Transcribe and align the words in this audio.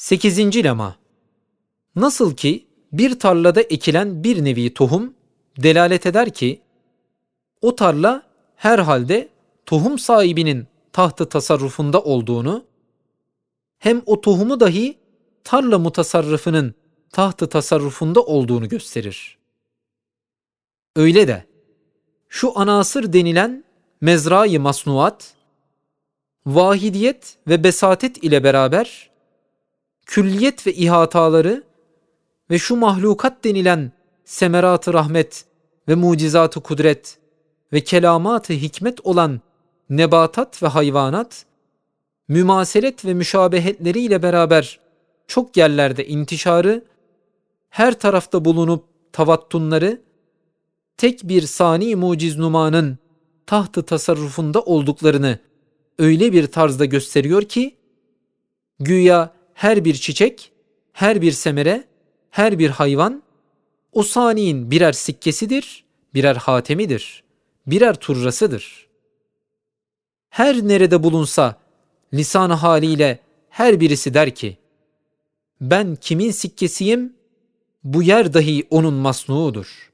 8. 0.00 0.64
lema 0.64 0.96
Nasıl 1.96 2.36
ki 2.36 2.66
bir 2.92 3.18
tarlada 3.18 3.60
ekilen 3.60 4.24
bir 4.24 4.44
nevi 4.44 4.74
tohum 4.74 5.14
delalet 5.62 6.06
eder 6.06 6.30
ki 6.30 6.60
o 7.62 7.76
tarla 7.76 8.22
herhalde 8.56 9.28
tohum 9.66 9.98
sahibinin 9.98 10.66
tahtı 10.92 11.28
tasarrufunda 11.28 12.00
olduğunu 12.00 12.64
hem 13.78 14.02
o 14.06 14.20
tohumu 14.20 14.60
dahi 14.60 14.98
tarla 15.44 15.78
mutasarrıfının 15.78 16.74
tahtı 17.12 17.48
tasarrufunda 17.48 18.22
olduğunu 18.22 18.68
gösterir. 18.68 19.38
Öyle 20.96 21.28
de 21.28 21.46
şu 22.28 22.58
anasır 22.58 23.12
denilen 23.12 23.64
mezrayı 24.00 24.60
masnuat, 24.60 25.34
vahidiyet 26.46 27.38
ve 27.48 27.64
besatet 27.64 28.24
ile 28.24 28.44
beraber 28.44 29.09
külliyet 30.06 30.66
ve 30.66 30.74
ihataları 30.74 31.62
ve 32.50 32.58
şu 32.58 32.76
mahlukat 32.76 33.44
denilen 33.44 33.92
semerat-ı 34.24 34.94
rahmet 34.94 35.44
ve 35.88 35.94
mucizat-ı 35.94 36.60
kudret 36.60 37.18
ve 37.72 37.80
kelamat-ı 37.80 38.52
hikmet 38.52 39.06
olan 39.06 39.40
nebatat 39.90 40.62
ve 40.62 40.66
hayvanat, 40.66 41.46
mümaselet 42.28 43.04
ve 43.04 43.14
müşabehetleriyle 43.14 44.22
beraber 44.22 44.80
çok 45.26 45.56
yerlerde 45.56 46.06
intişarı, 46.06 46.84
her 47.70 47.98
tarafta 47.98 48.44
bulunup 48.44 48.84
tavattunları, 49.12 50.00
tek 50.96 51.20
bir 51.24 51.42
sani 51.42 51.96
muciz 51.96 52.38
numanın 52.38 52.98
tahtı 53.46 53.82
tasarrufunda 53.82 54.60
olduklarını 54.62 55.38
öyle 55.98 56.32
bir 56.32 56.46
tarzda 56.46 56.84
gösteriyor 56.84 57.42
ki, 57.42 57.76
güya 58.80 59.32
her 59.60 59.84
bir 59.84 59.94
çiçek, 59.94 60.52
her 60.92 61.22
bir 61.22 61.32
semere, 61.32 61.84
her 62.30 62.58
bir 62.58 62.70
hayvan, 62.70 63.22
o 63.92 64.02
saniyin 64.02 64.70
birer 64.70 64.92
sikkesidir, 64.92 65.84
birer 66.14 66.36
hatemidir, 66.36 67.24
birer 67.66 67.94
turrasıdır. 67.94 68.88
Her 70.30 70.68
nerede 70.68 71.02
bulunsa, 71.02 71.60
lisan 72.14 72.50
haliyle 72.50 73.18
her 73.48 73.80
birisi 73.80 74.14
der 74.14 74.34
ki, 74.34 74.58
ben 75.60 75.96
kimin 75.96 76.30
sikkesiyim, 76.30 77.12
bu 77.84 78.02
yer 78.02 78.34
dahi 78.34 78.66
onun 78.70 78.94
masnuudur. 78.94 79.92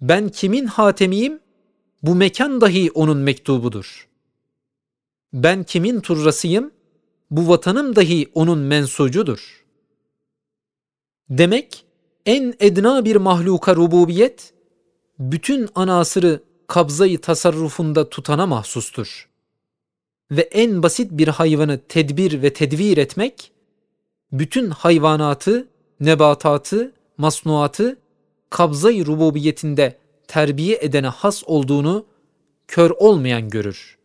Ben 0.00 0.28
kimin 0.28 0.66
hatemiyim, 0.66 1.40
bu 2.02 2.14
mekan 2.14 2.60
dahi 2.60 2.90
onun 2.90 3.18
mektubudur. 3.18 4.08
Ben 5.32 5.64
kimin 5.64 6.00
turrasıyım, 6.00 6.75
bu 7.30 7.48
vatanım 7.48 7.96
dahi 7.96 8.30
onun 8.34 8.58
mensucudur. 8.58 9.64
Demek 11.30 11.84
en 12.26 12.54
edna 12.60 13.04
bir 13.04 13.16
mahluka 13.16 13.76
rububiyet, 13.76 14.52
bütün 15.18 15.68
anasırı 15.74 16.42
kabzayı 16.66 17.20
tasarrufunda 17.20 18.10
tutana 18.10 18.46
mahsustur. 18.46 19.28
Ve 20.30 20.40
en 20.40 20.82
basit 20.82 21.10
bir 21.12 21.28
hayvanı 21.28 21.80
tedbir 21.88 22.42
ve 22.42 22.52
tedvir 22.52 22.96
etmek, 22.96 23.52
bütün 24.32 24.70
hayvanatı, 24.70 25.68
nebatatı, 26.00 26.92
masnuatı 27.18 27.98
kabzayı 28.50 29.06
rububiyetinde 29.06 29.98
terbiye 30.28 30.78
edene 30.80 31.08
has 31.08 31.42
olduğunu 31.46 32.06
kör 32.68 32.90
olmayan 32.90 33.50
görür. 33.50 33.98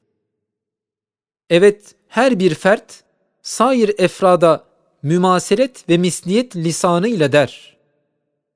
Evet, 1.50 1.96
her 2.08 2.40
bir 2.40 2.56
fert 2.56 3.04
sair 3.44 3.92
efrada 3.98 4.64
mümaseret 5.04 5.90
ve 5.90 5.98
misliyet 5.98 6.56
lisanıyla 6.56 7.32
der. 7.32 7.78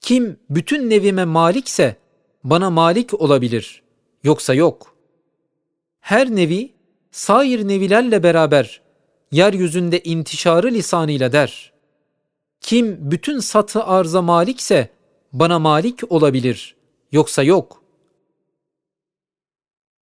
Kim 0.01 0.39
bütün 0.49 0.89
nevime 0.89 1.25
malikse 1.25 1.95
bana 2.43 2.69
malik 2.69 3.13
olabilir, 3.13 3.83
yoksa 4.23 4.53
yok. 4.53 4.95
Her 5.99 6.35
nevi 6.35 6.73
sair 7.11 7.67
nevilerle 7.67 8.23
beraber 8.23 8.81
yeryüzünde 9.31 9.99
intişarı 10.03 10.71
lisanıyla 10.71 11.31
der. 11.31 11.73
Kim 12.61 13.11
bütün 13.11 13.39
satı 13.39 13.83
arza 13.83 14.21
malikse 14.21 14.89
bana 15.33 15.59
malik 15.59 16.11
olabilir, 16.11 16.75
yoksa 17.11 17.43
yok. 17.43 17.83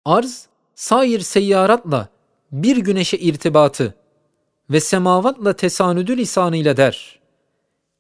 Arz, 0.05 0.47
sair 0.75 1.21
seyyaratla 1.21 2.09
bir 2.53 2.77
güneşe 2.77 3.17
irtibatı 3.17 3.95
ve 4.71 4.81
semavatla 4.81 5.53
tesanüdü 5.53 6.17
lisanıyla 6.17 6.77
der. 6.77 7.19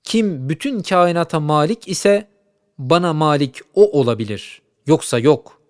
Kim 0.04 0.48
bütün 0.48 0.82
kainata 0.82 1.40
malik 1.40 1.88
ise 1.88 2.28
bana 2.78 3.12
malik 3.12 3.60
o 3.74 4.00
olabilir, 4.00 4.62
yoksa 4.86 5.18
yok. 5.18 5.60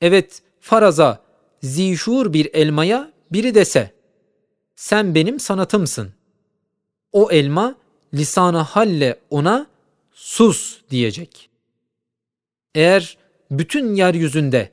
Evet, 0.00 0.42
faraza, 0.60 1.22
zişur 1.62 2.32
bir 2.32 2.54
elmaya 2.54 3.12
biri 3.32 3.54
dese, 3.54 3.90
sen 4.76 5.14
benim 5.14 5.40
sanatımsın. 5.40 6.12
O 7.12 7.30
elma 7.30 7.74
lisana 8.14 8.64
halle 8.64 9.20
ona 9.30 9.66
sus 10.12 10.80
diyecek. 10.90 11.50
Eğer 12.74 13.16
bütün 13.50 13.94
yeryüzünde 13.94 14.70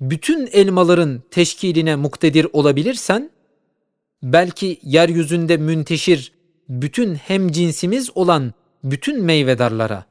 bütün 0.00 0.48
elmaların 0.52 1.22
teşkiline 1.30 1.96
muktedir 1.96 2.46
olabilirsen, 2.52 3.30
belki 4.24 4.80
yeryüzünde 4.82 5.56
münteşir 5.56 6.32
bütün 6.68 7.14
hem 7.14 7.52
cinsimiz 7.52 8.16
olan 8.16 8.52
bütün 8.84 9.22
meyvedarlara, 9.22 10.04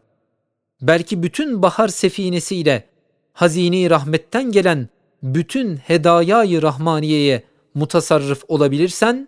belki 0.81 1.23
bütün 1.23 1.61
bahar 1.61 1.87
sefinesiyle 1.87 2.89
hazini 3.33 3.89
rahmetten 3.89 4.51
gelen 4.51 4.89
bütün 5.23 5.77
hedayayı 5.77 6.61
rahmaniyeye 6.61 7.43
mutasarrıf 7.73 8.43
olabilirsen, 8.47 9.27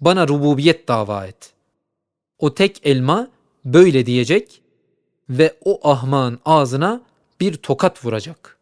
bana 0.00 0.28
rububiyet 0.28 0.88
dava 0.88 1.26
et. 1.26 1.52
O 2.38 2.54
tek 2.54 2.80
elma 2.86 3.28
böyle 3.64 4.06
diyecek 4.06 4.62
ve 5.30 5.54
o 5.64 5.90
ahman 5.90 6.38
ağzına 6.44 7.02
bir 7.40 7.56
tokat 7.56 8.04
vuracak.'' 8.04 8.61